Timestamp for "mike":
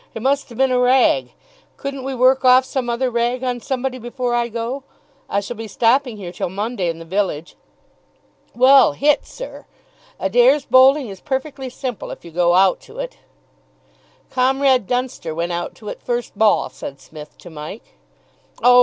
17.51-17.93